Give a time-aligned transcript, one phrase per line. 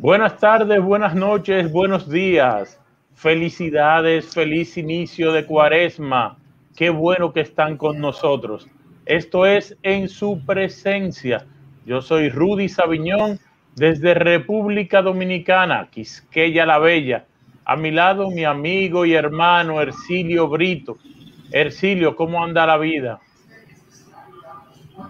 [0.00, 2.80] Buenas tardes, buenas noches, buenos días.
[3.12, 6.38] Felicidades, feliz inicio de cuaresma.
[6.74, 8.66] Qué bueno que están con nosotros.
[9.04, 11.44] Esto es En su presencia.
[11.84, 13.40] Yo soy Rudy Sabiñón
[13.76, 17.26] desde República Dominicana, Quisqueya la Bella.
[17.66, 20.96] A mi lado mi amigo y hermano Ercilio Brito.
[21.52, 23.20] Ercilio, ¿cómo anda la vida?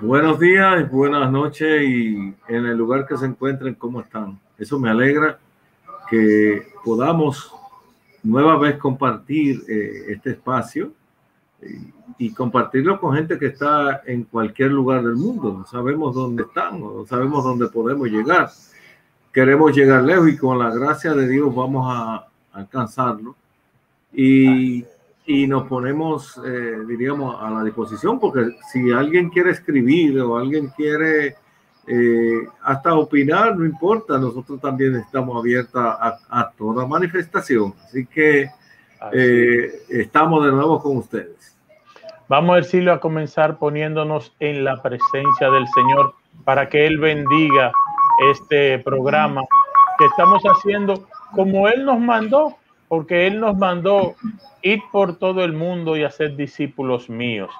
[0.00, 4.41] Buenos días, buenas noches y en el lugar que se encuentren, ¿cómo están?
[4.60, 5.38] Eso me alegra
[6.10, 7.50] que podamos
[8.23, 10.92] nueva vez compartir eh, este espacio
[12.19, 15.55] y, compartirlo con gente que está en cualquier lugar del mundo.
[15.59, 18.50] No sabemos dónde estamos, no sabemos dónde podemos llegar.
[19.33, 23.36] Queremos llegar lejos y con la gracia de Dios vamos a, alcanzarlo.
[24.12, 24.84] Y,
[25.24, 30.69] y, nos ponemos, eh, diríamos, a la disposición, porque si alguien quiere escribir o alguien
[30.77, 31.36] quiere
[31.87, 37.75] eh, hasta opinar, no importa, nosotros también estamos abiertos a, toda manifestación.
[37.84, 38.50] Así que
[39.12, 41.56] eh, estamos de nuevo con ustedes.
[42.28, 46.14] Vamos, Ercilio, a comenzar poniéndonos en la presencia del Señor
[46.45, 47.72] para que Él bendiga
[48.31, 49.42] este programa
[49.98, 52.56] que estamos haciendo como Él nos mandó,
[52.89, 54.15] porque Él nos mandó
[54.62, 57.50] ir por todo el mundo y hacer discípulos míos.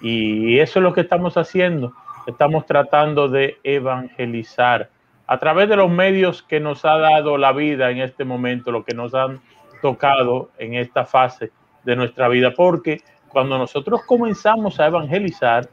[0.00, 1.92] Y eso es lo que estamos haciendo
[2.26, 4.90] estamos tratando de evangelizar
[5.26, 8.84] a través de los medios que nos ha dado la vida en este momento, lo
[8.84, 9.40] que nos han
[9.80, 11.50] tocado en esta fase
[11.84, 15.68] de nuestra vida, porque cuando nosotros comenzamos a evangelizar,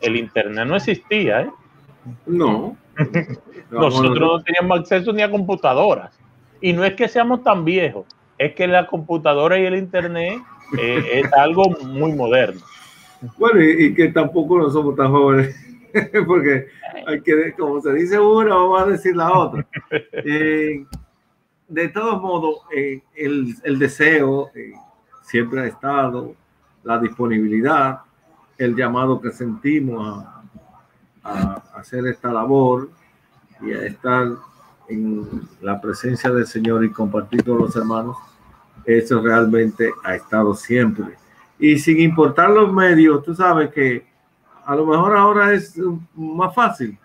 [0.00, 1.50] el Internet no existía, ¿eh?
[2.26, 2.76] No.
[3.70, 6.18] nosotros no teníamos acceso ni a computadoras.
[6.60, 8.06] Y no es que seamos tan viejos,
[8.38, 10.40] es que la computadora y el Internet
[10.78, 12.60] eh, es algo muy moderno.
[13.38, 15.54] Bueno, y, y, que tampoco no somos tan jóvenes.
[16.26, 16.68] porque
[17.06, 19.66] hay que, como se dice una, vamos a decir la otra.
[20.12, 20.84] Eh,
[21.68, 24.72] de todos modos, eh, el, el, deseo eh,
[25.22, 26.34] siempre ha estado,
[26.84, 28.00] la disponibilidad,
[28.58, 30.42] el llamado que sentimos a,
[31.24, 32.90] a, hacer esta labor
[33.62, 34.28] y a estar
[34.88, 38.16] en la presencia del Señor y compartir con los hermanos,
[38.84, 41.16] eso realmente ha estado siempre.
[41.58, 44.11] Y sin importar los medios, tú sabes que
[44.64, 45.78] a lo mejor ahora es
[46.14, 46.98] más fácil,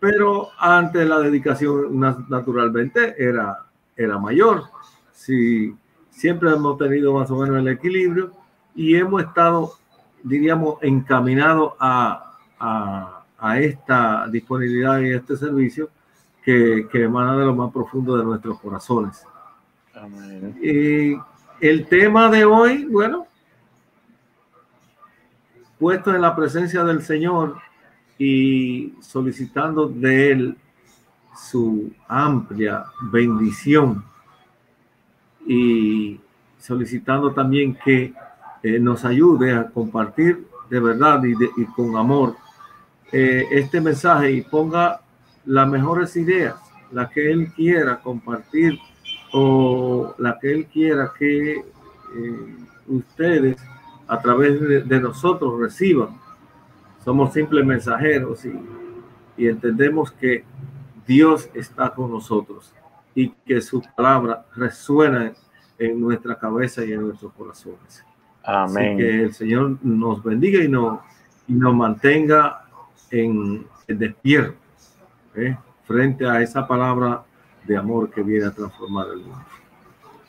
[0.00, 1.98] pero antes la dedicación
[2.28, 3.64] naturalmente era,
[3.96, 4.64] era mayor.
[5.12, 5.74] Si
[6.10, 8.32] siempre hemos tenido más o menos el equilibrio
[8.74, 9.72] y hemos estado,
[10.22, 15.90] diríamos, encaminados a, a, a esta disponibilidad y este servicio
[16.44, 19.24] que, que, emana de lo más profundo de nuestros corazones.
[20.60, 21.16] Y
[21.60, 23.26] el tema de hoy, bueno,
[25.82, 27.56] puesto en la presencia del Señor
[28.16, 30.56] y solicitando de Él
[31.36, 34.04] su amplia bendición
[35.44, 36.20] y
[36.56, 38.14] solicitando también que
[38.62, 42.36] eh, nos ayude a compartir de verdad y, y con amor
[43.10, 45.00] eh, este mensaje y ponga
[45.46, 46.54] las mejores ideas,
[46.92, 48.78] las que Él quiera compartir
[49.32, 52.56] o la que Él quiera que eh,
[52.86, 53.56] ustedes
[54.12, 56.20] a través de, nosotros reciban.
[57.02, 58.52] Somos simples mensajeros y,
[59.38, 60.44] y entendemos que
[61.06, 62.74] Dios está con nosotros
[63.14, 65.32] y que su palabra resuena
[65.78, 68.04] en nuestra cabeza y en nuestros corazones.
[68.44, 68.98] Amén.
[68.98, 71.00] que el Señor nos bendiga y nos,
[71.48, 72.64] y nos mantenga
[73.10, 74.58] en, en despierto
[75.36, 75.56] ¿eh?
[75.84, 77.22] frente a esa palabra
[77.64, 79.38] de amor que viene a transformar el mundo.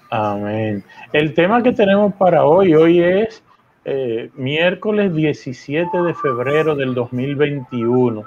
[0.10, 0.84] Amén.
[1.12, 3.44] El tema que tenemos para hoy, hoy es
[3.86, 8.24] eh, miércoles 17 de febrero del 2021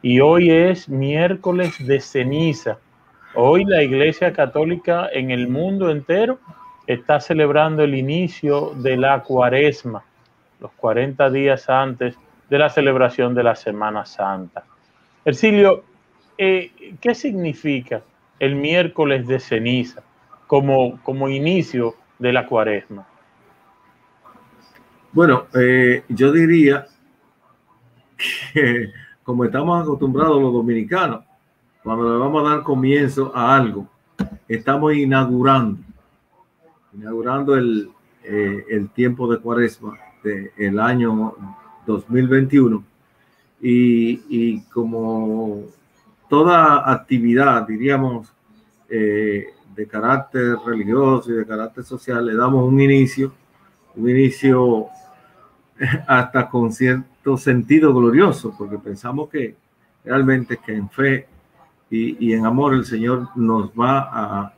[0.00, 2.78] y hoy es miércoles de ceniza.
[3.34, 6.38] Hoy la Iglesia Católica en el mundo entero
[6.86, 10.04] está celebrando el inicio de la cuaresma,
[10.58, 12.16] los 40 días antes
[12.48, 14.64] de la celebración de la Semana Santa.
[15.24, 15.84] Ercilio,
[16.38, 18.00] eh, ¿qué significa
[18.38, 20.02] el miércoles de ceniza
[20.46, 23.06] como, como inicio de la cuaresma?
[25.14, 26.88] Bueno, eh, yo diría
[28.52, 28.90] que
[29.22, 31.24] como estamos acostumbrados los dominicanos,
[31.84, 33.88] cuando le vamos a dar comienzo a algo,
[34.48, 35.78] estamos inaugurando,
[36.92, 37.90] inaugurando el,
[38.24, 41.36] eh, el tiempo de cuaresma del año
[41.86, 42.82] 2021.
[43.62, 45.62] Y, y, como
[46.28, 48.32] toda actividad, diríamos,
[48.88, 49.46] eh,
[49.76, 53.32] de carácter religioso y de carácter social, le damos un inicio,
[53.94, 54.88] un inicio
[56.06, 59.56] hasta con cierto sentido glorioso, porque pensamos que
[60.04, 61.26] realmente que en fe
[61.90, 64.54] y, en amor el Señor nos va a,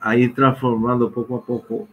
[0.00, 1.88] a ir transformando poco a poco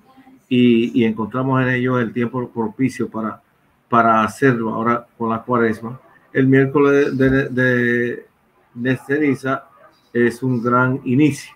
[0.47, 3.41] y, encontramos en ellos el tiempo propicio para,
[3.89, 5.99] para hacerlo ahora con la cuaresma.
[6.33, 8.25] El miércoles de, de,
[8.73, 9.65] de ceniza
[10.13, 11.55] es un gran inicio.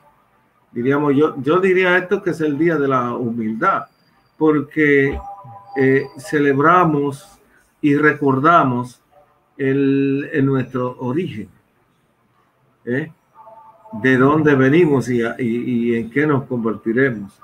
[0.71, 3.83] Diríamos, yo, yo diría esto que es el día de la humildad,
[4.37, 5.17] porque
[5.75, 7.39] eh, celebramos
[7.81, 9.01] y recordamos
[9.57, 11.49] el, en nuestro origen,
[12.85, 13.11] ¿eh?
[14.01, 17.39] de dónde venimos y, y, en qué nos convertiremos.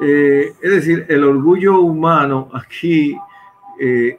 [0.00, 3.16] Eh, es decir, el orgullo humano aquí,
[3.80, 4.18] eh,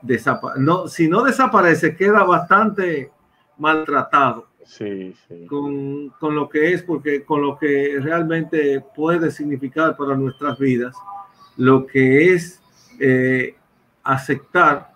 [0.57, 3.11] no, si no desaparece, queda bastante
[3.57, 4.47] maltratado.
[4.65, 5.15] Sí,
[5.47, 10.93] Con, con, lo que es, porque con lo que realmente puede significar para nuestras vidas,
[11.55, 12.61] lo que es
[12.99, 13.55] eh,
[14.03, 14.91] aceptar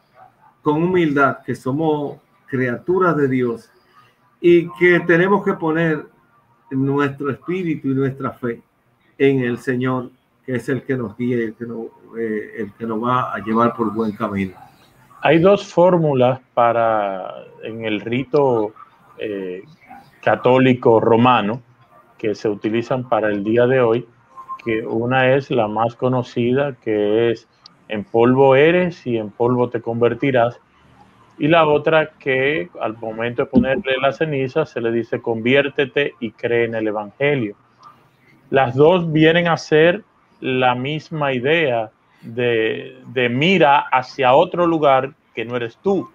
[0.62, 2.18] con humildad que somos
[2.48, 3.69] criaturas de Dios
[4.39, 6.06] y que tenemos que poner
[6.71, 8.62] nuestro espíritu y nuestra fe
[9.18, 10.09] en el Señor,
[10.45, 11.88] que es el que nos guía el que nos,
[12.18, 14.53] eh, el que nos va a llevar por buen camino.
[15.21, 17.31] Hay dos fórmulas para
[17.63, 18.74] en el rito
[19.19, 19.63] eh,
[20.24, 21.62] católico romano
[22.18, 24.07] que se utilizan para el día de hoy,
[24.63, 27.48] que una es la más conocida, que es
[27.91, 30.59] en polvo eres y en polvo te convertirás.
[31.38, 36.31] Y la otra que al momento de ponerle la ceniza se le dice conviértete y
[36.31, 37.55] cree en el Evangelio.
[38.49, 40.03] Las dos vienen a ser
[40.39, 41.91] la misma idea
[42.21, 42.97] de,
[43.29, 46.09] mira hacia otro lugar que no eres tú.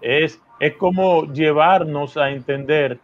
[0.00, 3.00] Es, es como llevarnos a entender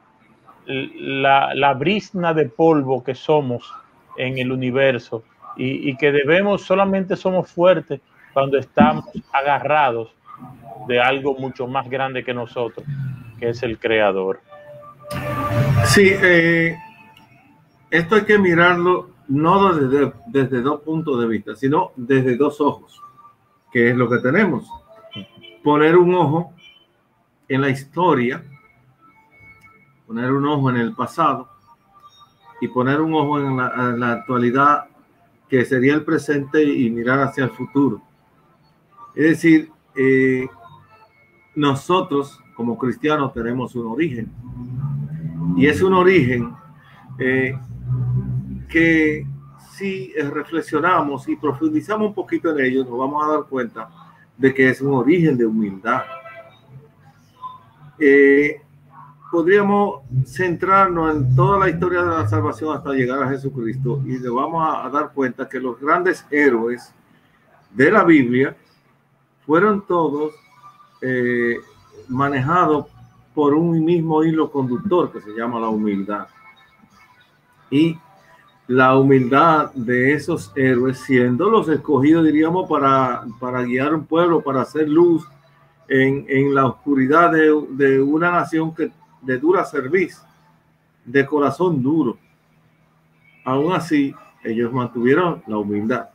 [0.67, 3.73] la, la brisna de polvo que somos
[4.17, 5.25] en el universo
[5.57, 8.01] y, que debemos, solamente somos fuertes
[8.33, 10.15] cuando estamos agarrados
[10.89, 12.87] de algo mucho más grande que nosotros,
[13.39, 14.41] que es el creador.
[15.85, 16.77] Sí, eh,
[17.91, 23.01] esto hay que mirarlo no desde, desde dos puntos de vista, sino desde dos ojos,
[23.71, 24.69] que es lo que tenemos.
[25.63, 26.53] Poner un ojo
[27.49, 28.43] en la historia,
[30.07, 31.49] poner un ojo en el pasado
[32.61, 34.87] y poner un ojo en la, en la actualidad
[35.53, 38.01] que sería el presente y mirar hacia el futuro.
[39.15, 40.49] Es decir, eh,
[41.55, 44.33] nosotros como cristianos tenemos un origen
[45.55, 46.55] y es un origen
[47.19, 47.55] eh,
[48.67, 49.27] que
[49.77, 53.91] si reflexionamos y profundizamos un poquito en ello, nos vamos a dar cuenta
[54.39, 56.01] de que es un origen de humildad.
[57.99, 58.62] Eh,
[59.33, 64.29] podríamos centrarnos en toda la historia de la salvación hasta llegar a Jesucristo y le
[64.29, 66.93] vamos a, dar cuenta que los grandes héroes
[67.71, 68.55] de la Biblia
[69.47, 70.35] fueron todos
[71.01, 71.57] eh,
[72.09, 72.89] manejados
[73.35, 76.27] por un mismo hilo conductor que se llama la humildad.
[77.71, 77.99] Y
[78.67, 84.61] la humildad de esos héroes, siendo los escogidos, diríamos, para, para guiar un pueblo, para
[84.61, 85.27] hacer luz
[85.89, 90.21] en, en la oscuridad de, de una nación que de dura servicio,
[91.05, 92.19] de corazón duro.
[93.45, 94.15] Aún así,
[94.45, 96.09] ellos mantuvieron la humildad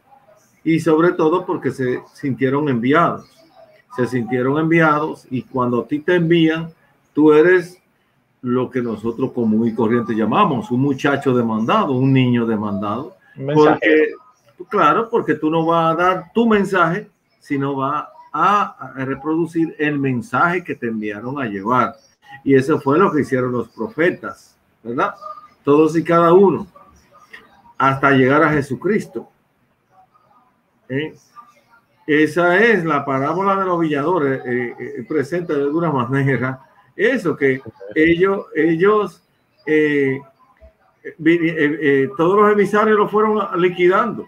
[0.68, 3.26] y sobre todo porque se sintieron enviados.
[3.96, 6.70] Se sintieron enviados y cuando a ti te envían,
[7.14, 7.82] tú eres
[8.42, 13.16] lo que nosotros común y corriente llamamos un muchacho demandado, un niño demandado.
[13.54, 14.12] Porque,
[14.68, 17.08] claro, porque tú no vas a dar tu mensaje,
[17.40, 21.96] sino va a reproducir el mensaje que te enviaron a llevar.
[22.44, 25.16] Y eso fue lo que hicieron los profetas, ¿verdad?
[25.64, 26.68] Todos y cada uno,
[27.78, 29.30] hasta llegar a Jesucristo.
[30.90, 31.14] ¿Eh?
[32.06, 36.62] Esa es la parábola de los villadores, eh, eh, presenta de alguna manera
[36.96, 37.62] eso, que
[37.94, 39.22] ellos, ellos
[42.18, 44.26] todos los emisarios lo fueron liquidando.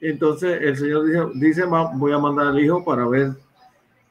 [0.00, 3.34] Entonces el Señor dice, dice, voy a mandar al Hijo para ver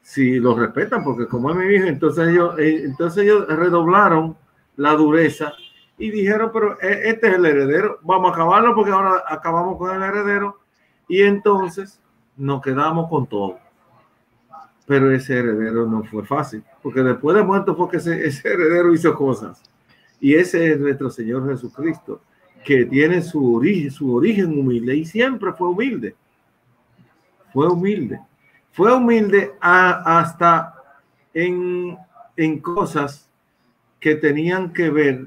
[0.02, 4.36] si lo respetan, porque como es mi hijo, entonces ellos, eh, entonces ellos redoblaron
[4.76, 5.54] la dureza
[5.96, 9.94] y dijeron, pero e, este es el heredero, vamos a acabarlo porque ahora acabamos con
[9.94, 10.58] el heredero
[11.08, 12.00] y entonces
[12.36, 13.58] nos quedamos con todo.
[14.86, 18.92] Pero ese heredero no fue fácil, porque después de muerto fue que ese, ese heredero
[18.92, 19.62] hizo cosas.
[20.20, 22.20] Y ese es nuestro Señor Jesucristo,
[22.64, 26.16] que tiene su origen, su origen humilde y siempre fue humilde.
[27.52, 28.20] Fue humilde
[28.72, 30.74] fue humilde hasta
[31.34, 31.98] en,
[32.62, 33.28] cosas
[34.00, 35.26] que tenían que ver,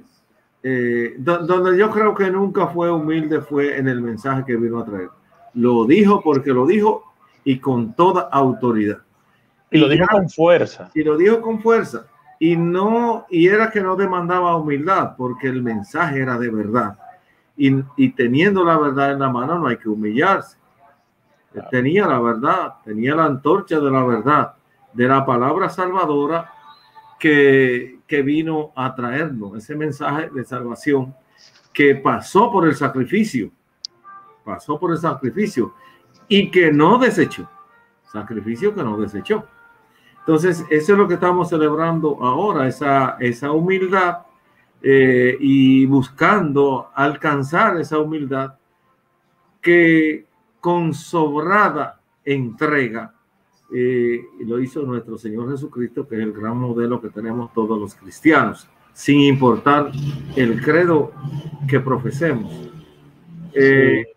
[0.64, 4.86] eh, donde yo creo que nunca fue humilde fue en el mensaje que vino a
[4.86, 5.10] traer.
[5.54, 8.98] Lo dijo porque lo dijo y con toda autoridad.
[9.72, 10.90] Y lo dijo con fuerza.
[10.94, 12.08] Y lo dijo con fuerza.
[12.40, 16.98] y no, y era que no demandaba humildad, porque el mensaje era de verdad.
[17.56, 20.58] Y, y teniendo la verdad en la mano no hay que humillarse.
[21.70, 24.54] Tenía la verdad, tenía la antorcha de la verdad,
[24.94, 26.52] de la palabra salvadora
[27.20, 31.16] que, que vino a traernos, ese mensaje de salvación
[31.74, 33.52] que pasó por el sacrificio,
[34.44, 35.74] pasó por el sacrificio
[36.28, 37.50] y que no desechó,
[38.12, 39.46] sacrificio que no desechó.
[40.20, 44.20] Entonces, eso es lo que estamos celebrando ahora, esa, esa humildad
[44.82, 48.56] eh, y buscando alcanzar esa humildad
[49.62, 50.26] que
[50.66, 53.14] con sobrada entrega
[53.72, 57.94] eh, lo hizo nuestro Señor Jesucristo, que es el gran modelo que tenemos todos los
[57.94, 59.92] cristianos, sin importar
[60.36, 61.12] el credo
[61.68, 62.52] que profesemos.
[63.54, 64.08] Eh,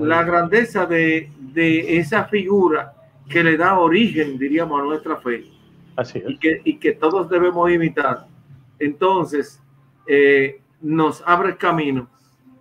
[0.00, 2.94] la grandeza de, de esa figura
[3.28, 5.44] que le da origen, diríamos, a nuestra fe.
[5.96, 8.26] Así Y que, y que todos debemos imitar.
[8.78, 9.60] Entonces,
[10.06, 12.08] eh, nos abre camino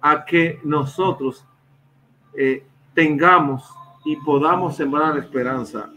[0.02, 1.46] a que nosotros
[2.36, 3.64] eh, tengamos
[4.06, 5.90] y podamos sembrar esperanza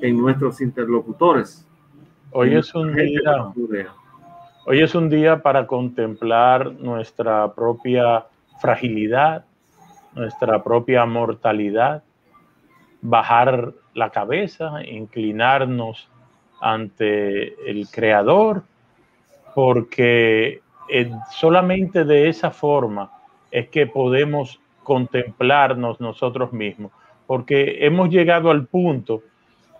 [0.00, 1.66] en nuestros interlocutores.
[2.32, 3.52] Hoy es un día.
[4.66, 8.26] Hoy es un día para contemplar nuestra propia
[8.60, 9.44] fragilidad,
[10.14, 12.02] nuestra propia mortalidad,
[13.00, 16.08] bajar la cabeza, inclinarnos
[16.60, 18.62] ante el Creador,
[19.54, 23.10] porque eh, solamente de esa forma
[23.50, 26.92] es que podemos contemplarnos nosotros mismos,
[27.26, 29.22] porque hemos llegado al punto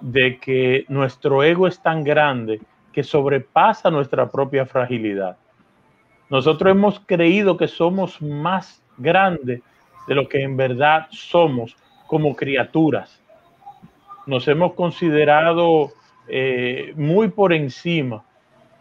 [0.00, 2.60] de que nuestro ego es tan grande
[2.92, 5.38] que sobrepasa nuestra propia fragilidad.
[6.28, 9.62] Nosotros hemos creído que somos más grandes
[10.06, 11.74] de lo que en verdad somos
[12.06, 13.18] como criaturas.
[14.26, 15.88] Nos hemos considerado
[16.28, 18.22] eh, muy por encima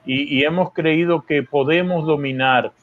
[0.06, 2.74] y, hemos creído que podemos dominar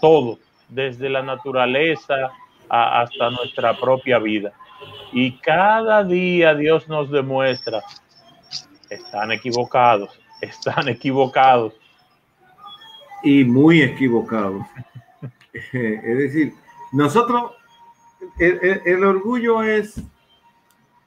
[0.00, 2.32] todo, desde la naturaleza
[2.72, 4.52] hasta nuestra propia vida.
[5.12, 7.82] Y cada día Dios nos demuestra,
[8.88, 11.74] están equivocados, están equivocados.
[13.22, 14.64] Y muy equivocados.
[15.52, 16.54] es decir,
[16.92, 17.52] nosotros
[18.38, 20.02] el, orgullo es,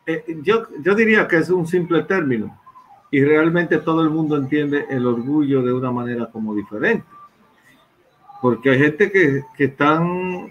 [0.06, 2.58] eh, yo, yo diría que es un simple término
[3.12, 7.06] y realmente todo el mundo entiende el orgullo de una manera como diferente.
[8.42, 10.48] Porque hay gente que, que están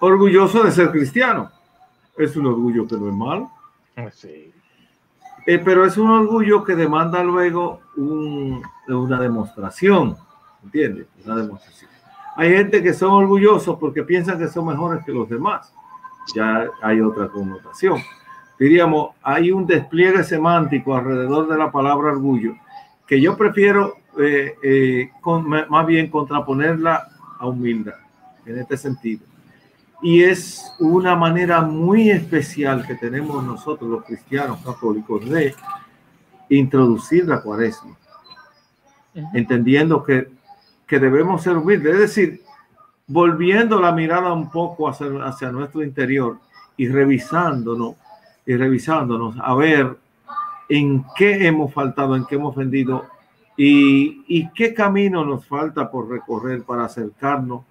[0.00, 1.50] orgulloso de ser cristiano.
[2.16, 3.50] Es un orgullo que no es malo.
[3.96, 4.52] Ah, sí.
[5.46, 10.16] Eh, pero es un orgullo que demanda luego un, una demostración.
[10.62, 11.06] ¿Entiendes?
[11.24, 11.90] Una demostración.
[12.36, 15.72] Hay gente que son orgullosos porque piensan que son mejores que los demás
[16.34, 18.00] ya hay otra connotación.
[18.58, 22.54] Diríamos, hay un despliegue semántico alrededor de la palabra orgullo
[23.06, 27.08] que yo prefiero eh, eh, con, más bien contraponerla
[27.38, 27.94] a humildad
[28.46, 29.26] en este sentido.
[30.04, 35.54] Y es una manera muy especial que tenemos nosotros los cristianos católicos de
[36.50, 37.96] introducir la cuaresma,
[39.32, 40.28] entendiendo que,
[40.86, 41.94] que debemos ser humildes.
[41.94, 42.42] Es decir,
[43.06, 46.38] volviendo la mirada un poco hacia, hacia nuestro interior
[46.76, 47.94] y revisándonos
[48.44, 49.96] y revisándonos a ver
[50.68, 53.06] en qué hemos faltado, en qué hemos ofendido
[53.56, 57.62] y, y, qué camino nos falta por recorrer para acercarnos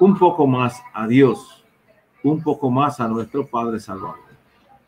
[0.00, 1.61] un poco más a Dios,
[2.22, 4.16] un poco más a nuestro Padre Salvador.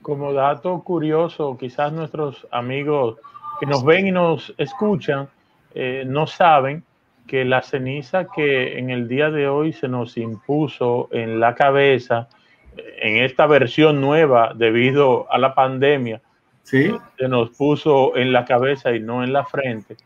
[0.02, 3.16] Como dato curioso, quizás nuestros amigos
[3.58, 5.28] que nos ven y nos escuchan
[5.74, 6.84] eh, no saben,
[7.26, 12.28] que la ceniza que en el día de hoy se nos impuso en la cabeza,
[12.76, 16.20] en esta versión nueva debido a la pandemia,
[16.62, 16.94] ¿Sí?
[17.18, 19.96] se nos puso en la cabeza y no en la frente,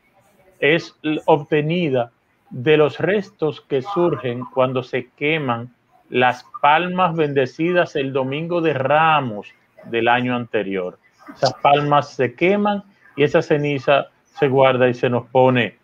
[0.61, 2.13] es obtenida
[2.51, 5.75] de los restos que surgen cuando se queman
[6.11, 9.49] las palmas bendecidas el domingo de Ramos
[9.85, 10.99] del año anterior.
[11.35, 12.83] Esas palmas se queman
[13.17, 15.77] y esa ceniza se guarda y se nos pone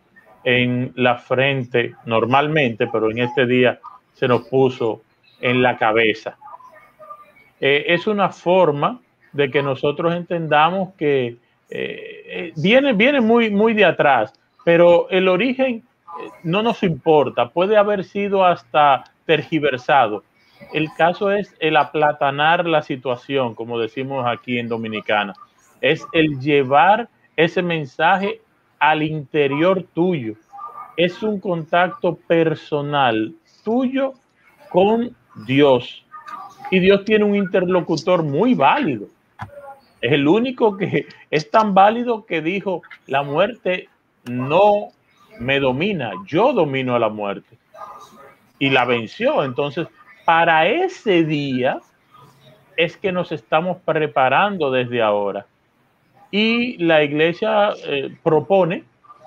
[0.45, 3.81] en la frente normalmente, pero en este día
[4.13, 5.03] se nos puso
[5.41, 6.37] en la cabeza.
[7.61, 9.01] Eh, es una forma
[9.33, 11.37] de que nosotros entendamos que eh,
[11.71, 14.33] eh, viene, viene muy, muy de atrás,
[14.65, 15.83] pero el origen
[16.45, 20.25] no nos importa, puede haber sido hasta tergiversado.
[20.73, 25.35] El caso es el aplatanar la situación, como decimos aquí en Dominicana.
[25.81, 28.41] Es el llevar ese mensaje
[28.79, 30.35] al interior tuyo.
[30.97, 34.15] Es un contacto personal tuyo
[34.71, 35.15] con
[35.47, 36.05] Dios.
[36.71, 39.09] Y Dios tiene un interlocutor muy válido.
[40.01, 43.89] Es el único que es tan válido que dijo, la muerte
[44.25, 44.91] no
[45.39, 47.59] me domina, yo domino a la muerte.
[48.65, 49.45] Y la venció.
[49.45, 49.89] Entonces,
[50.25, 51.81] para ese día
[52.79, 55.45] es que nos estamos preparando desde ahora.
[56.31, 58.85] Y la iglesia eh, propone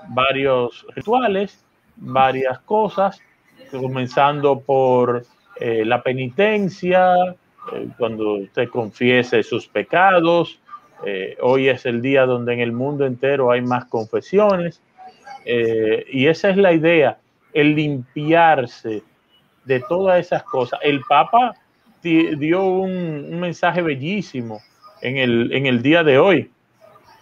[0.08, 1.64] varios rituales,
[1.98, 3.22] varias cosas,
[3.70, 5.24] comenzando por
[5.60, 7.14] eh, la penitencia,
[7.74, 10.60] eh, cuando usted confiese sus pecados.
[11.42, 14.82] hoy es el día donde en el mundo entero hay más confesiones.
[15.46, 17.20] y esa es la idea,
[17.54, 19.04] el limpiarse
[19.68, 20.80] de todas esas cosas.
[20.82, 21.54] El Papa
[22.02, 24.62] dio un, mensaje bellísimo
[25.02, 26.50] en el, en el día de hoy.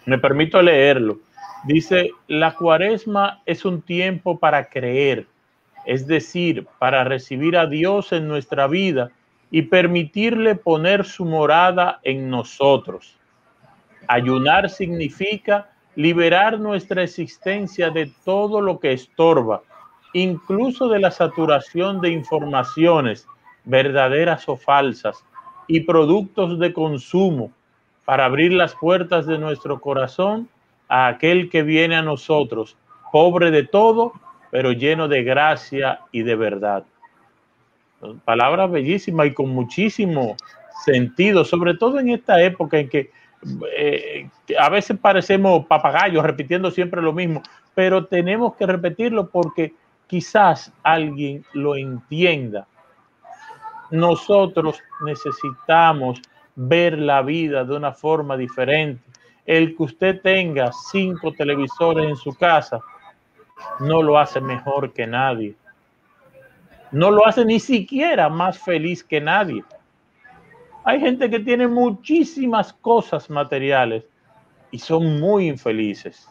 [0.04, 1.18] Me permito leerlo.
[1.64, 5.26] Dice, la cuaresma es un tiempo para creer,
[5.84, 9.10] es decir, para recibir a Dios en nuestra vida
[9.50, 13.16] y permitirle poner su morada en nosotros.
[14.06, 19.62] Ayunar significa liberar nuestra existencia de todo lo que estorba,
[20.16, 23.28] incluso de la saturación de informaciones
[23.64, 25.22] verdaderas o falsas
[25.66, 27.52] y productos de consumo
[28.06, 30.48] para abrir las puertas de nuestro corazón
[30.88, 32.78] a aquel que viene a nosotros,
[33.12, 34.14] pobre de todo,
[34.50, 36.84] pero lleno de gracia y de verdad.
[38.24, 40.36] Palabra bellísima y con muchísimo
[40.82, 43.10] sentido, sobre todo en esta época en que
[43.76, 47.42] eh, a veces parecemos papagayos repitiendo siempre lo mismo,
[47.74, 49.74] pero tenemos que repetirlo porque
[50.06, 52.66] quizás alguien lo entienda
[53.90, 56.20] nosotros necesitamos
[56.54, 59.02] ver la vida de una forma diferente.
[59.44, 62.80] El que usted tenga cinco televisores en su casa
[63.80, 65.54] no lo hace mejor que nadie.
[66.90, 69.62] No lo hace ni siquiera más feliz que nadie.
[70.84, 74.04] Hay gente que tiene muchísimas cosas materiales
[74.70, 76.28] y son muy infelices.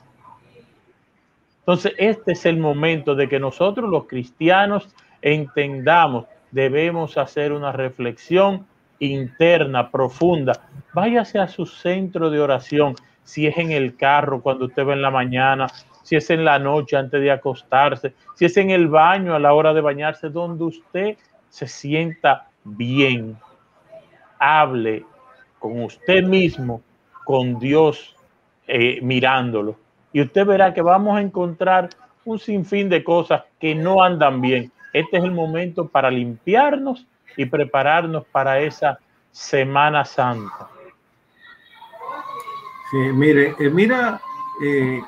[1.66, 4.88] Entonces, este es el momento de que nosotros los cristianos
[5.22, 8.66] entendamos debemos hacer una reflexión
[9.00, 10.54] interna, profunda.
[10.94, 15.02] Váyase a su centro de oración, si es en el carro cuando usted va en
[15.02, 15.68] la mañana,
[16.02, 19.54] si es en la noche antes de acostarse, si es en el baño a la
[19.54, 21.18] hora de bañarse, donde usted
[21.50, 23.38] se sienta bien.
[24.40, 25.04] Hable
[25.60, 26.82] con usted mismo,
[27.26, 28.16] con Dios
[28.68, 29.76] eh, mirándolo.
[30.16, 31.90] Y usted verá que vamos a encontrar
[32.24, 37.44] un sinfín de cosas que no andan bien, este es el momento para limpiarnos y
[37.44, 38.98] prepararnos para esa
[39.34, 40.70] Semana Santa.
[42.90, 44.22] Sí, mire, eh, mira,
[44.64, 45.02] eh,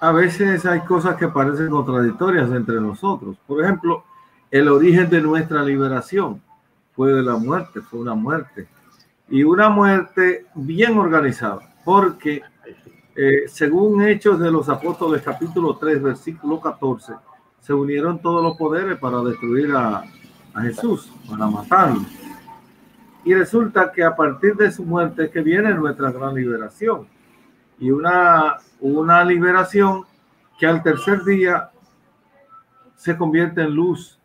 [0.00, 3.36] a veces hay cosas que parecen contradictorias entre nosotros.
[3.46, 4.04] Por ejemplo,
[4.50, 6.40] el origen de nuestra liberación
[6.94, 8.66] fue de la muerte, fue una muerte.
[9.28, 12.40] Y una muerte bien organizada, porque
[13.18, 17.14] eh, según Hechos de los Apóstoles capítulo 3, versículo 14,
[17.60, 20.04] se unieron todos los poderes para destruir a,
[20.60, 22.02] Jesús, para matarlo.
[23.24, 27.06] Y resulta que a partir de su muerte es que viene nuestra gran liberación.
[27.78, 30.04] Y una, una liberación
[30.58, 31.70] que al tercer día
[32.96, 34.18] se convierte en luz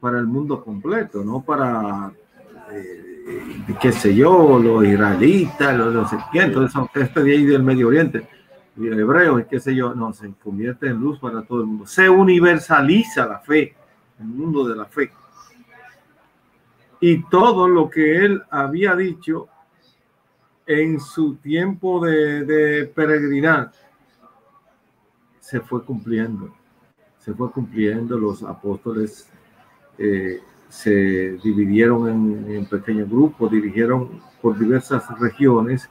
[0.00, 2.12] para el mundo completo, no para,
[2.72, 6.54] eh, qué sé yo, los israelitas, los no sé quién,
[6.94, 8.26] este de ahí del Medio Oriente
[8.86, 11.86] hebreos y qué sé yo, no, se convierte en luz para todo el mundo.
[11.86, 13.74] Se universaliza la fe,
[14.18, 15.10] el mundo de la fe.
[17.00, 19.48] Y todo lo que él había dicho
[20.66, 23.72] en su tiempo de, de peregrinar
[25.40, 26.52] se fue cumpliendo.
[27.18, 28.18] Se fue cumpliendo.
[28.18, 29.30] Los apóstoles
[29.96, 35.88] eh, se dividieron en, en pequeños grupos, dirigieron por diversas regiones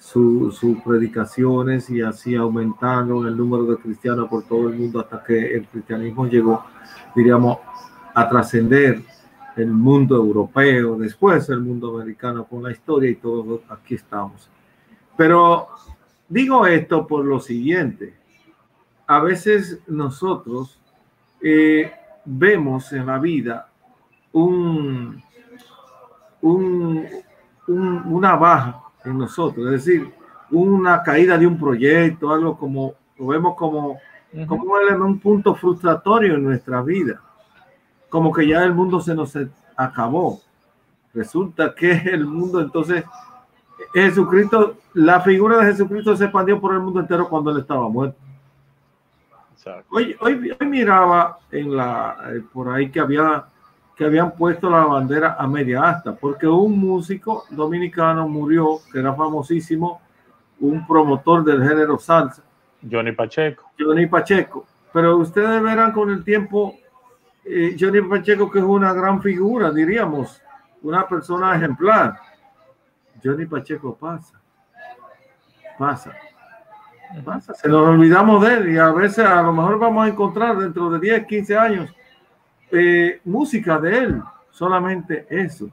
[0.00, 5.54] sus predicaciones y así aumentaron el número de cristianos por todo el mundo hasta que
[5.54, 6.64] el cristianismo llegó,
[7.14, 7.58] diríamos,
[8.14, 9.02] a trascender
[9.56, 14.48] el mundo europeo, después el mundo americano con la historia y todos aquí estamos.
[15.18, 15.68] Pero
[16.28, 18.14] digo esto por lo siguiente,
[19.06, 20.80] a veces nosotros
[21.42, 21.92] eh,
[22.24, 23.68] vemos en la vida
[24.32, 25.22] un,
[26.40, 27.06] un,
[27.66, 30.12] una baja en nosotros, es decir,
[30.50, 33.98] una caída de un proyecto, algo como, lo vemos como,
[34.46, 37.20] como un, punto frustratorio en nuestra vida,
[38.08, 39.36] como que ya el mundo se nos
[39.76, 40.40] acabó.
[41.14, 43.04] Resulta que el mundo entonces,
[43.92, 48.18] Jesucristo, la figura de Jesucristo se expandió por el mundo entero cuando él estaba muerto.
[49.90, 53.44] Hoy, hoy, hoy, miraba en la, eh, por ahí que había
[54.00, 59.12] que habían puesto la bandera a media asta, porque un músico dominicano murió, que era
[59.12, 60.00] famosísimo,
[60.58, 62.42] un promotor del género salsa,
[62.90, 63.70] Johnny Pacheco.
[63.78, 64.64] Johnny Pacheco.
[64.90, 66.78] Pero ustedes verán con el tiempo,
[67.44, 70.40] eh, Johnny Pacheco que es una gran figura, diríamos,
[70.80, 72.14] una persona ejemplar.
[73.22, 74.40] Johnny Pacheco pasa,
[75.78, 76.16] pasa,
[77.22, 77.52] pasa.
[77.52, 80.88] Se nos olvidamos de él y a veces a lo mejor vamos a encontrar dentro
[80.88, 81.94] de 10, 15 años
[82.72, 85.70] eh, música de él, solamente eso.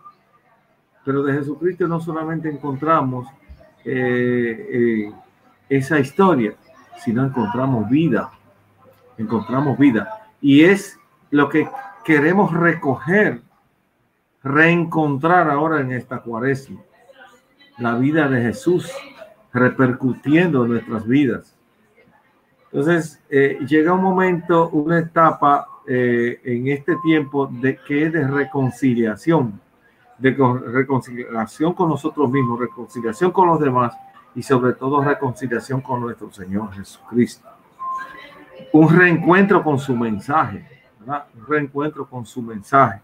[1.04, 3.28] Pero de Jesucristo no solamente encontramos
[3.86, 5.12] eh,
[5.70, 6.54] esa historia,
[7.04, 8.32] sino encontramos vida,
[9.18, 10.30] encontramos vida.
[10.42, 11.00] Y es
[11.32, 11.70] lo que
[12.04, 13.42] queremos recoger,
[14.44, 16.82] reencontrar ahora en esta cuaresma.
[17.78, 18.92] La vida de Jesús
[19.54, 21.56] repercutiendo en nuestras vidas.
[22.72, 28.28] Entonces, eh, llega un momento, una etapa eh, en este tiempo de que es de
[28.28, 29.60] reconciliación,
[30.18, 33.94] de reconciliación con nosotros mismos, reconciliación con los demás
[34.36, 37.48] y sobre todo reconciliación con nuestro Señor Jesucristo
[38.72, 40.66] un reencuentro con su mensaje,
[41.06, 43.02] un reencuentro con su mensaje.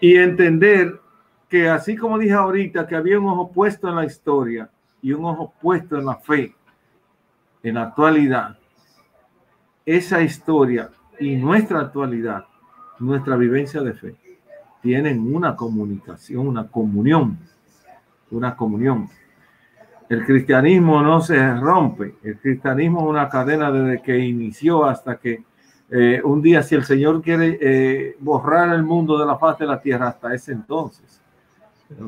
[0.00, 1.00] Y entender
[1.48, 4.70] que así como dije ahorita, que había un ojo puesto en la historia
[5.02, 6.54] y un ojo puesto en la fe,
[7.62, 8.56] en la actualidad,
[9.84, 12.46] esa historia y nuestra actualidad,
[12.98, 14.16] nuestra vivencia de fe,
[14.82, 17.38] tienen una comunicación, una comunión,
[18.30, 19.08] una comunión.
[20.08, 22.16] El cristianismo no se rompe.
[22.24, 25.44] El cristianismo es una cadena desde que inició hasta que
[25.90, 29.66] eh, un día, si el Señor quiere eh, borrar el mundo de la faz de
[29.66, 31.20] la tierra, hasta ese entonces,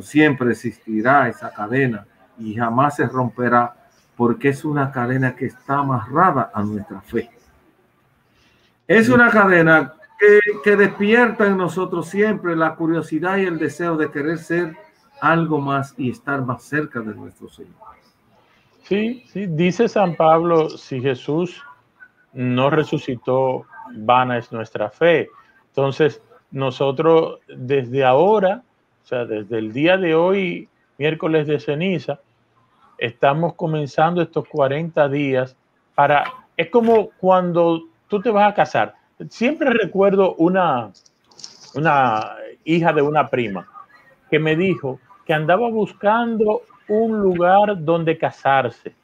[0.01, 2.07] siempre existirá esa cadena
[2.38, 3.75] y jamás se romperá
[4.16, 7.29] porque es una cadena que está amarrada a nuestra fe.
[8.93, 14.11] Es una cadena que, que despierta en nosotros siempre la curiosidad y el deseo de
[14.11, 14.77] querer ser
[15.23, 17.73] algo más y estar más cerca de nuestro Señor.
[18.83, 21.63] Sí, sí, dice San Pablo, si Jesús
[22.35, 25.31] no resucitó, vana es nuestra fe.
[25.69, 28.63] Entonces, nosotros desde ahora,
[29.03, 32.21] o sea, desde el día de hoy, miércoles de ceniza,
[32.99, 35.57] estamos comenzando estos 40 días
[35.95, 36.25] para,
[36.59, 38.94] es como cuando tú te vas a casar.
[39.31, 40.90] Siempre recuerdo una,
[41.75, 43.66] una hija de una prima
[44.31, 48.94] que me dijo que andaba buscando un lugar donde casarse.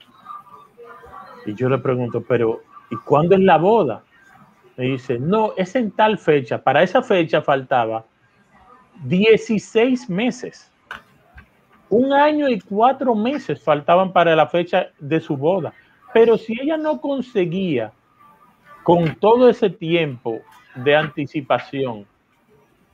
[1.46, 4.02] Y yo le pregunto, pero ¿y cuándo es la boda?
[4.76, 6.62] Me dice, no, es en tal fecha.
[6.62, 8.04] Para esa fecha faltaba
[9.04, 10.70] 16 meses.
[11.88, 15.72] Un año y cuatro meses faltaban para la fecha de su boda.
[16.12, 17.90] Pero si ella no conseguía
[18.88, 20.40] con todo ese tiempo
[20.74, 22.06] de anticipación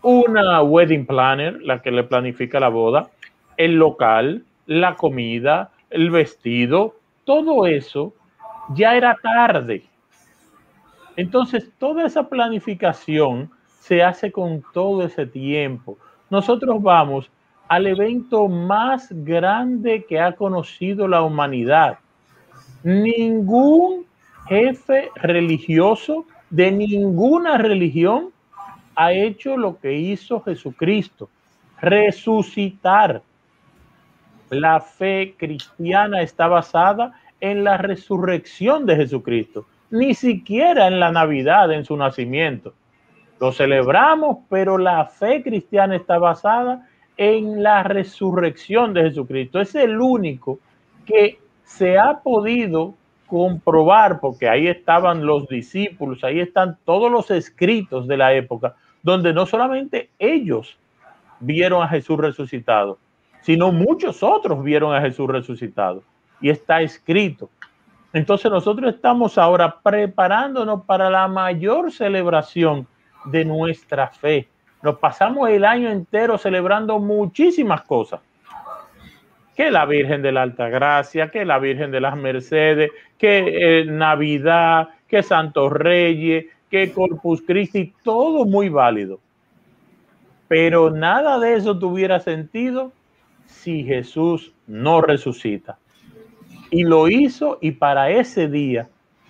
[0.03, 3.11] una wedding planner, la que le planifica la boda,
[3.57, 8.13] el local, la comida, el vestido, todo eso
[8.71, 9.85] ya era tarde.
[11.15, 15.97] Entonces, toda esa planificación se hace con todo ese tiempo.
[16.29, 17.31] Nosotros vamos
[17.69, 22.01] al evento más grande que ha conocido la humanidad.
[22.83, 24.07] Ningún
[24.49, 28.31] jefe religioso de ninguna religión
[28.97, 31.29] ha hecho lo que hizo Jesucristo,
[31.81, 33.23] resucitar
[34.51, 41.73] la fe cristiana está basada en la resurrección de Jesucristo, ni siquiera en la Navidad,
[41.73, 42.73] en su nacimiento.
[43.41, 49.61] Lo celebramos, pero la fe cristiana está basada en la resurrección de Jesucristo.
[49.61, 50.61] Es el único
[51.05, 52.95] que se ha podido
[53.27, 59.33] comprobar, porque ahí estaban los discípulos, ahí están todos los escritos de la época, donde
[59.33, 60.77] no solamente ellos
[61.41, 62.99] vieron a Jesús resucitado,
[63.43, 66.03] sino muchos otros vieron a Jesús resucitado.
[66.41, 67.49] Y está escrito.
[68.13, 72.87] Entonces nosotros estamos ahora preparándonos para la mayor celebración
[73.25, 74.49] de nuestra fe.
[74.83, 78.21] Nos pasamos el año entero celebrando muchísimas cosas.
[79.57, 83.85] Que la Virgen de la Alta Gracia, que la Virgen de las Mercedes, que eh,
[83.85, 89.21] Navidad, que Santos Reyes, que Corpus Christi, todo muy válido.
[90.49, 92.93] Pero nada de eso tuviera sentido
[93.47, 95.79] si Jesús no resucita.
[96.71, 98.89] Y lo hizo y para ese día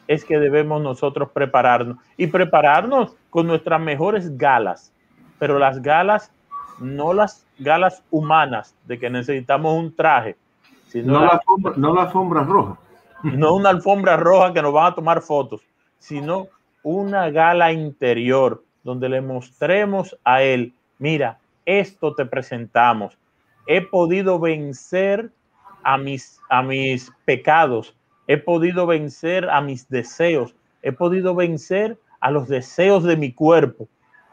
[0.08, 4.92] es que debemos nosotros prepararnos y prepararnos con nuestras mejores galas,
[5.38, 6.32] pero las galas,
[6.78, 10.36] no las galas humanas de que necesitamos un traje,
[10.88, 12.78] sino no la, alfombra, no la alfombra roja.
[13.22, 15.62] No una alfombra roja que nos van a tomar fotos,
[15.98, 16.48] sino
[16.82, 23.16] una gala interior donde le mostremos a Él, mira, esto te presentamos,
[23.66, 25.30] he podido vencer
[25.82, 27.94] a mis, a mis pecados
[28.26, 33.88] he podido vencer a mis deseos, he podido vencer a los deseos de mi cuerpo.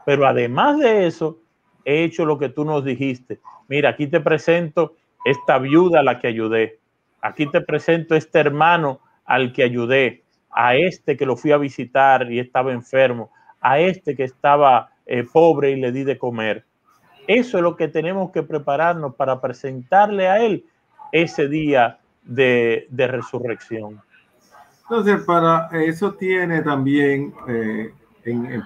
[0.05, 1.37] Pero además de eso,
[1.85, 3.39] he hecho lo que tú nos dijiste.
[3.67, 6.79] Mira, aquí te presento esta viuda a la que ayudé.
[7.21, 12.31] Aquí te presento este hermano al que ayudé, a este que lo fui a visitar
[12.31, 16.65] y estaba enfermo, a este que estaba eh, pobre y le di de comer.
[17.27, 20.65] Eso es lo que tenemos que prepararnos para presentarle a Él
[21.11, 24.01] ese día de, resurrección.
[24.83, 27.91] Entonces, para eso tiene también, eh,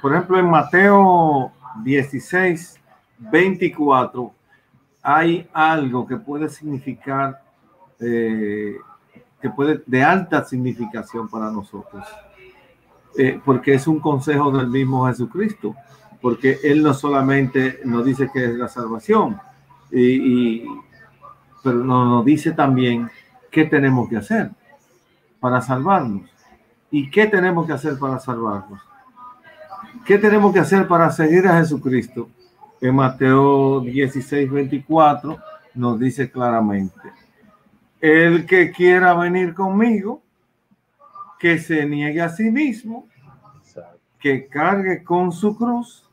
[0.02, 1.52] por ejemplo, en Mateo
[1.84, 2.80] 16,
[3.18, 4.34] 24,
[5.02, 7.42] hay algo que puede significar,
[8.00, 8.76] eh,
[9.42, 12.06] que puede de alta significación para nosotros,
[13.18, 15.76] eh, porque es un consejo del mismo Jesucristo,
[16.22, 19.40] porque Él no solamente nos dice que es la salvación,
[19.92, 20.66] y,
[21.64, 23.10] pero nos dice también
[23.52, 24.52] qué tenemos que hacer
[25.40, 26.30] para salvarnos.
[26.92, 28.82] ¿Y qué tenemos que hacer para salvarnos?
[30.06, 32.30] ¿Qué tenemos que hacer para seguir a Jesucristo?
[32.82, 35.38] En Mateo 16, 24
[35.76, 37.12] nos dice claramente,
[38.00, 40.22] el que quiera venir conmigo,
[41.40, 43.08] que se niegue a sí mismo,
[44.20, 46.10] que cargue con su cruz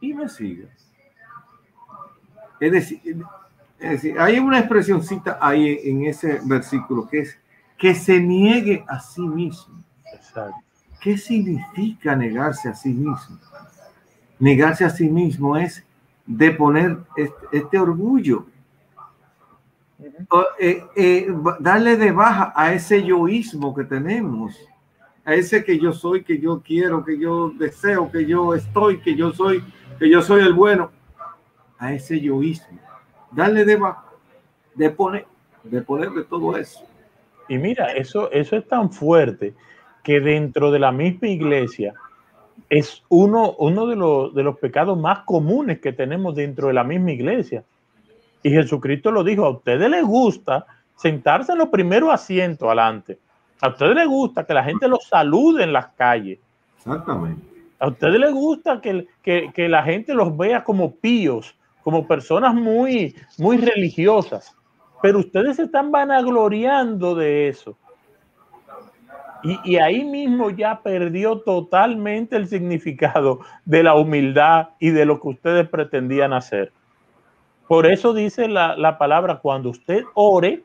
[0.00, 0.68] y me siga.
[2.58, 3.00] Es decir,
[4.18, 7.38] hay una expresioncita ahí en ese versículo que es
[7.78, 9.82] que se niegue a sí mismo.
[11.00, 13.38] ¿Qué significa negarse a sí mismo?
[14.40, 15.84] Negarse a sí mismo es
[16.26, 16.96] de poner
[17.52, 18.46] este, orgullo,
[20.58, 21.28] eh, eh,
[21.60, 24.56] darle de baja a ese yoísmo que tenemos,
[25.24, 29.14] a ese que yo soy, que yo quiero, que yo deseo, que yo estoy, que
[29.14, 29.62] yo soy,
[29.98, 30.90] que yo soy el bueno,
[31.78, 32.78] a ese yoísmo,
[33.30, 34.04] darle de baja,
[34.74, 35.26] de poner,
[35.64, 36.84] de todo eso.
[37.48, 39.54] Y mira, eso, eso es tan fuerte
[40.02, 41.94] que dentro de la misma iglesia,
[42.68, 46.84] es uno, uno de, los, de los pecados más comunes que tenemos dentro de la
[46.84, 47.64] misma iglesia.
[48.42, 53.18] Y Jesucristo lo dijo, a ustedes les gusta sentarse en los primeros asientos adelante.
[53.60, 56.38] A ustedes les gusta que la gente los salude en las calles.
[56.76, 57.42] Exactamente.
[57.78, 63.14] A ustedes les gusta que, que, la gente los vea como píos, como personas muy,
[63.38, 64.54] muy religiosas.
[65.02, 67.76] Pero ustedes se están vanagloriando de eso.
[69.42, 75.28] Y, ahí mismo ya perdió totalmente el significado de la humildad y de lo que
[75.28, 76.72] ustedes pretendían hacer.
[77.66, 80.62] Por eso dice la, la palabra, cuando usted ore,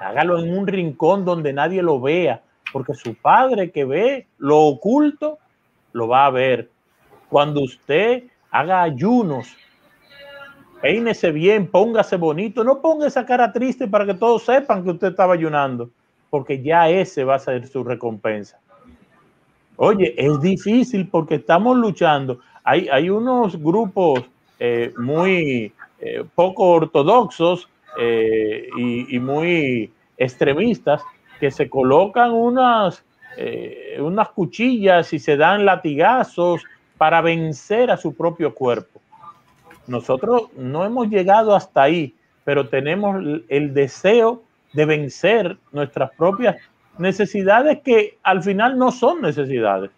[0.00, 2.42] hágalo en un rincón donde nadie lo vea,
[2.72, 5.38] porque su padre que ve lo oculto,
[5.92, 6.70] lo va a ver.
[7.28, 9.54] Cuando usted haga ayunos,
[10.80, 15.08] peínese bien, póngase bonito, no ponga esa cara triste para que todos sepan que usted
[15.08, 15.90] estaba ayunando
[16.34, 18.58] porque ya ese va a ser su recompensa.
[19.76, 22.40] Oye, es difícil porque estamos luchando.
[22.64, 24.24] Hay, hay unos grupos
[24.58, 27.68] eh, muy eh, poco ortodoxos
[28.00, 31.04] eh, y, muy extremistas
[31.38, 33.04] que se colocan unas,
[34.00, 36.64] unas cuchillas y se dan latigazos
[36.98, 39.00] para vencer a su propio cuerpo.
[39.86, 44.42] Nosotros no hemos llegado hasta ahí, pero tenemos el deseo
[44.74, 46.56] de vencer nuestras propias
[46.98, 49.90] necesidades que al final no son necesidades.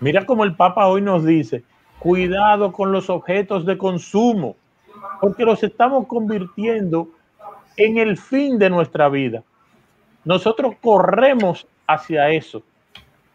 [0.00, 1.62] Mira como el Papa hoy nos dice,
[1.98, 4.56] cuidado con los objetos de consumo,
[5.20, 7.08] porque los estamos convirtiendo
[7.76, 9.42] en el fin de nuestra vida.
[10.24, 12.62] Nosotros corremos hacia eso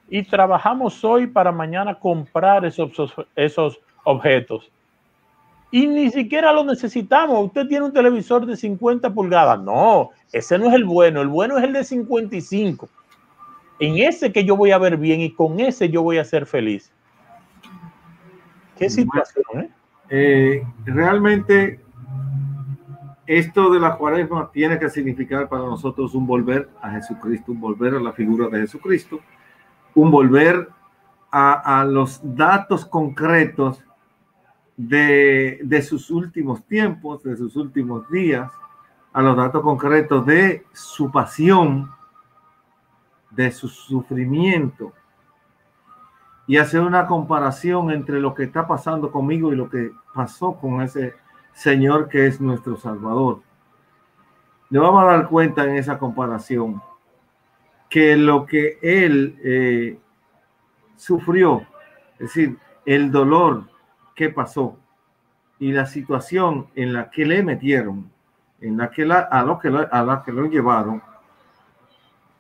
[0.09, 2.91] y trabajamos hoy para mañana comprar esos,
[3.35, 4.71] esos objetos
[5.71, 7.45] y ni siquiera lo necesitamos.
[7.45, 9.59] Usted tiene un televisor de 50 pulgadas.
[9.61, 11.21] No, ese no es el bueno.
[11.21, 12.89] El bueno es el de 55.
[13.79, 16.45] En ese que yo voy a ver bien y con ese yo voy a ser
[16.45, 16.91] feliz.
[18.77, 19.45] ¿Qué situación?
[19.53, 19.69] Eh?
[20.09, 21.79] Eh, realmente
[23.25, 27.95] esto de la cuaresma tiene que significar para nosotros un volver a Jesucristo, un volver
[27.95, 29.19] a la figura de Jesucristo,
[29.95, 30.69] un volver
[31.31, 33.83] a, a los datos concretos
[34.77, 38.51] de, sus últimos tiempos, de sus últimos días,
[39.13, 41.91] a los datos concretos de su pasión,
[43.31, 44.93] de su sufrimiento,
[46.47, 50.81] y hacer una comparación entre lo que está pasando conmigo y lo que pasó con
[50.81, 51.15] ese
[51.53, 53.41] Señor que es nuestro Salvador.
[54.69, 56.81] Nos vamos a dar cuenta en esa comparación
[57.89, 59.99] que lo que Él eh,
[60.97, 61.65] sufrió,
[62.13, 63.63] es decir, el dolor,
[64.15, 64.77] qué pasó
[65.59, 68.09] y la situación en la que le metieron,
[68.61, 71.01] en la que la, a, lo que a la que lo llevaron,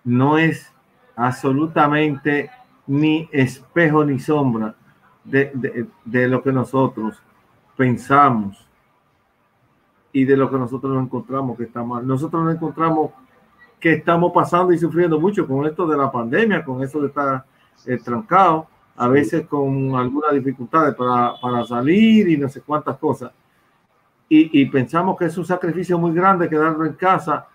[0.03, 0.71] no es
[1.15, 2.49] absolutamente
[2.87, 4.75] ni espejo ni sombra
[5.23, 7.21] de, de, lo que nosotros
[7.75, 8.67] pensamos
[10.11, 12.05] y de lo que nosotros nos encontramos que está mal.
[12.05, 13.11] Nosotros nos encontramos
[13.79, 17.45] que estamos pasando y sufriendo mucho con esto de la pandemia, con eso de estar
[17.85, 23.31] eh, trancado, a veces con algunas dificultades para, para, salir y no sé cuántas cosas.
[24.27, 27.47] Y, y, pensamos que es un sacrificio muy grande quedarnos en casa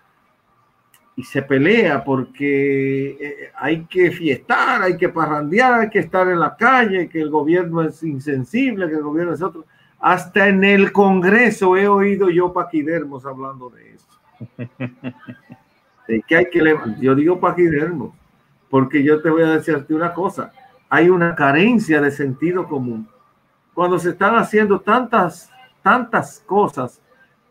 [1.15, 6.39] y se pelea porque eh, hay que fiestar, hay que parrandear, hay que estar en
[6.39, 9.65] la calle, que el gobierno es insensible, que el gobierno es otro.
[9.99, 14.07] Hasta en el Congreso he oído yo paquidermos hablando de eso.
[16.07, 18.13] De que hay que yo digo paquidermos,
[18.69, 20.51] porque yo te voy a decirte una cosa,
[20.91, 23.07] hay una carencia de sentido común.
[23.73, 25.49] Cuando se están haciendo tantas,
[25.81, 27.01] tantas cosas,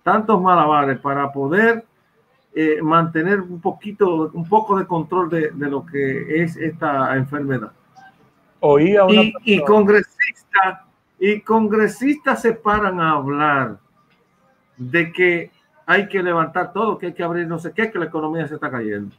[0.03, 1.87] tantos malabares para poder
[2.55, 7.73] eh, mantener un poquito, un poco de control de, de lo que es esta enfermedad.
[8.61, 10.81] Oía y, y congresistas
[11.19, 13.79] y congresistas se paran a hablar
[14.77, 15.51] de que
[15.87, 18.57] hay que levantar todo, que hay que abrir no sé qué, que la economía se
[18.57, 19.17] está cayendo.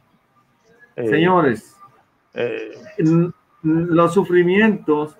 [0.94, 1.76] Eh, Señores,
[2.34, 2.70] eh,
[3.62, 5.16] los sufrimientos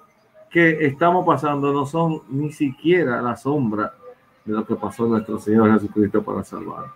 [0.50, 3.94] que estamos pasando no son ni siquiera la sombra
[4.44, 6.92] de lo que pasó nuestro Señor Jesucristo para salvarnos.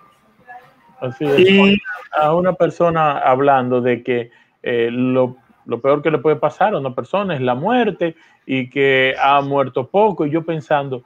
[1.01, 1.79] Así es.
[2.13, 4.31] a una persona hablando de que
[4.63, 5.37] eh, lo,
[5.83, 9.87] peor que le puede pasar a una persona es la muerte y que ha muerto
[9.89, 10.27] poco.
[10.27, 11.05] Y yo pensando,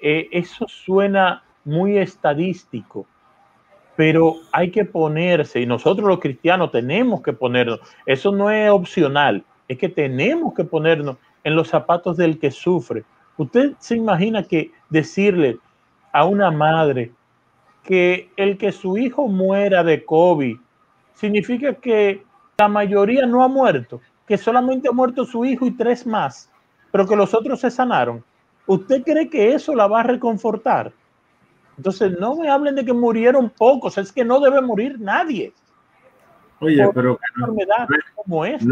[0.00, 3.06] eh, eso suena muy estadístico,
[3.96, 9.44] pero hay que ponerse, y nosotros los cristianos tenemos que ponernos, eso no es opcional,
[9.70, 13.04] es que tenemos que ponernos en los zapatos del que sufre.
[13.36, 15.58] Usted se imagina que decirle
[16.12, 17.12] a una madre,
[17.84, 20.56] que el que su hijo muera de COVID
[21.14, 22.24] significa que
[22.58, 26.50] la mayoría no ha muerto, que solamente ha muerto su hijo y tres más,
[26.90, 28.24] pero que los otros se sanaron.
[28.66, 30.92] ¿Usted cree que eso la va a reconfortar?
[31.76, 35.52] Entonces, no me hablen de que murieron pocos, es que no debe morir nadie.
[36.58, 38.44] Oye, pero no, enfermedad como.
[38.44, 38.62] No, es,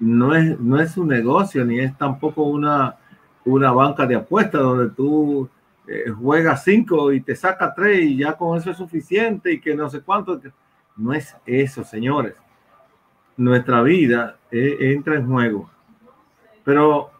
[0.00, 2.96] no, es, no es un negocio, ni es tampoco una,
[3.44, 5.48] una banca de apuestas donde tú
[5.86, 9.74] eh, juega cinco y te saca tres y ya con eso es suficiente y que
[9.74, 10.40] no sé cuánto.
[10.96, 12.34] No es eso, señores.
[13.36, 15.70] Nuestra vida eh, entra en juego.
[16.64, 17.10] Pero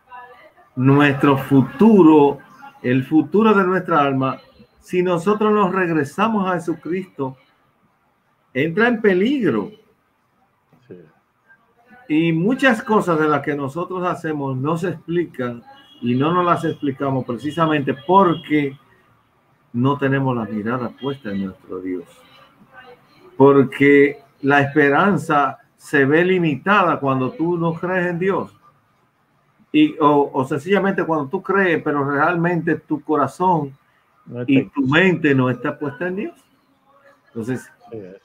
[0.76, 2.38] nuestro futuro,
[2.82, 4.40] el futuro de nuestra alma,
[4.80, 7.36] si nosotros nos regresamos a Jesucristo,
[8.54, 9.70] entra en peligro.
[12.10, 15.62] Y muchas cosas de las que nosotros hacemos no se explican
[16.02, 18.76] y no nos las explicamos precisamente porque
[19.72, 22.02] no tenemos la mirada puesta en nuestro Dios.
[23.36, 28.56] Porque la esperanza se ve limitada cuando tú no crees en Dios.
[29.70, 33.72] Y, o, sencillamente cuando tú crees, pero realmente tu corazón
[34.48, 36.34] y tu mente no está puesta en Dios.
[37.28, 37.70] Entonces,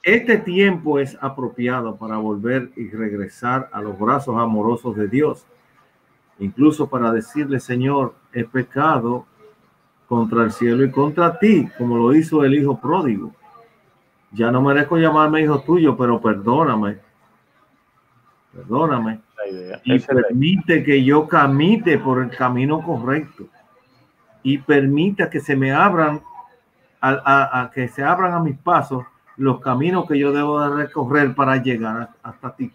[0.02, 5.46] este tiempo es apropiado para volver y regresar a los brazos amorosos de Dios
[6.38, 9.26] incluso para decirle, Señor, he pecado
[10.08, 13.34] contra el cielo y contra ti, como lo hizo el hijo pródigo.
[14.32, 16.98] Ya no merezco llamarme hijo tuyo, pero perdóname.
[18.52, 19.20] Perdóname.
[19.84, 23.48] Y permite que yo camite por el camino correcto.
[24.42, 26.22] Y permita que se me abran,
[27.00, 29.04] a, que se abran a mis pasos
[29.36, 32.72] los caminos que yo debo de recorrer para llegar hasta ti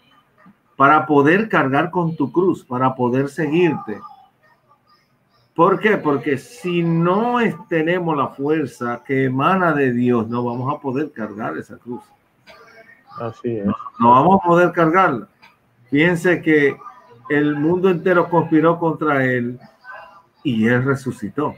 [0.82, 4.00] para poder cargar con tu cruz, para poder seguirte.
[5.54, 5.98] ¿Por qué?
[5.98, 7.38] Porque si no
[7.70, 12.02] tenemos la fuerza que emana de Dios, no vamos a poder cargar esa cruz.
[13.20, 13.68] Así es.
[14.00, 15.28] No, vamos a poder cargarla.
[15.92, 16.76] Piense que
[17.30, 19.60] el mundo entero conspiró contra él
[20.44, 21.54] y él resucitó.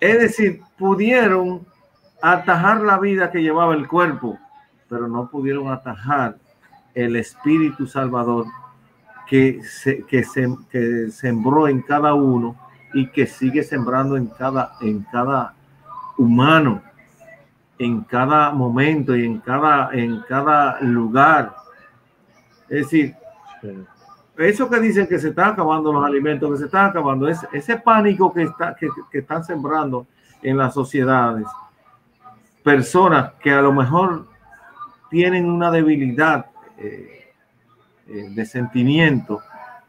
[0.00, 1.66] Es decir, pudieron
[2.20, 4.38] atajar la vida que llevaba el cuerpo,
[4.88, 6.36] pero no pudieron atajar
[6.94, 8.46] el Espíritu Salvador
[9.28, 12.56] que, se, que, se, que sembró en cada uno
[12.94, 15.54] y que sigue sembrando en cada, en cada
[16.16, 16.82] humano,
[17.78, 21.54] en cada momento y en cada, en cada lugar.
[22.68, 23.14] Es decir,
[24.36, 27.76] eso que dicen que se están acabando los alimentos, que se están acabando, es, ese
[27.76, 30.06] pánico que, está, que, que están sembrando
[30.42, 31.46] en las sociedades,
[32.68, 34.26] personas que a lo mejor
[35.08, 36.44] tienen una debilidad
[36.76, 37.32] eh,
[38.06, 39.40] eh, de sentimiento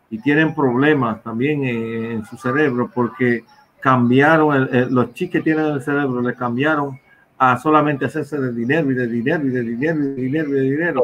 [0.10, 3.44] y tienen problemas también en, su cerebro porque
[3.82, 6.98] cambiaron, los chiques que tienen el cerebro le cambiaron
[7.38, 10.54] a solamente hacerse de dinero y de dinero y de dinero y de dinero y
[10.54, 11.04] de dinero.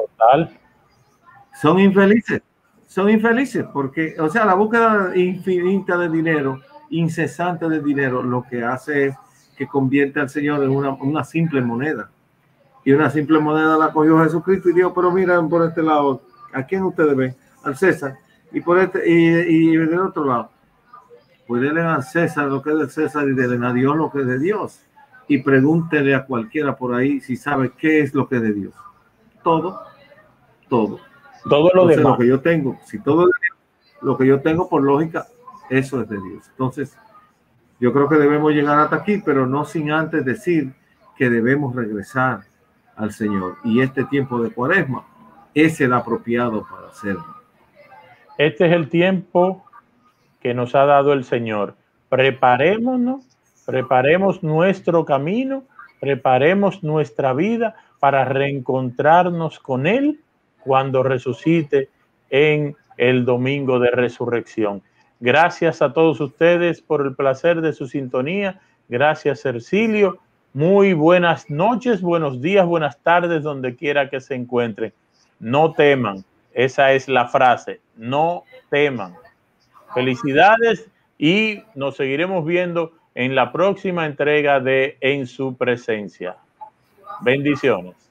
[1.61, 2.41] son infelices,
[2.87, 8.63] son infelices porque, o sea, la búsqueda infinita de dinero, incesante de dinero, lo que
[8.63, 9.15] hace es
[9.55, 12.09] que convierte al Señor en una, una simple moneda.
[12.83, 16.21] Y una simple moneda la cogió Jesucristo y dijo, pero miren por este lado,
[16.53, 17.35] ¿a quién ustedes ven?
[17.63, 18.17] Al César.
[18.51, 20.51] Y por este, y, y del otro lado,
[21.47, 24.21] pues denle a César lo que es de César y denle a Dios lo que
[24.21, 24.81] es de Dios.
[25.27, 28.73] Y pregúntele a cualquiera por ahí si sabe qué es lo que es de Dios.
[29.43, 29.81] Todo,
[30.69, 30.99] todo.
[31.49, 32.13] Todo lo demás.
[32.13, 33.27] Lo que yo tengo, si todo
[34.01, 35.25] lo que yo tengo por lógica,
[35.69, 36.45] eso es de Dios.
[36.51, 36.95] Entonces,
[37.79, 40.73] yo creo que debemos llegar hasta aquí, pero no sin antes decir
[41.17, 42.41] que debemos regresar
[42.95, 43.57] al Señor.
[43.63, 45.05] Y este tiempo de cuaresma
[45.53, 47.25] es el apropiado para hacerlo.
[48.37, 49.65] Este es el tiempo
[50.41, 51.75] que nos ha dado el Señor.
[52.09, 53.25] Preparémonos,
[53.65, 55.63] preparemos nuestro camino,
[55.99, 60.21] preparemos nuestra vida para reencontrarnos con Él
[60.63, 61.89] cuando resucite
[62.29, 64.81] en el domingo de resurrección.
[65.25, 68.61] Gracias a todos ustedes por el placer de su sintonía.
[68.87, 70.19] Gracias, Ercilio.
[70.53, 74.93] Muy buenas noches, buenos días, buenas tardes, donde quiera que se encuentren.
[75.39, 76.23] No teman,
[76.53, 79.15] esa es la frase, no teman.
[79.95, 86.37] Felicidades y nos seguiremos viendo en la próxima entrega de En su presencia.
[87.21, 88.04] Bendiciones.